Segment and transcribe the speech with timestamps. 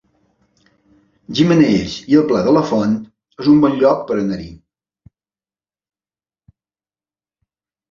[1.39, 2.95] Gimenells i el Pla de la Font
[3.45, 4.51] es un bon lloc per anar-hi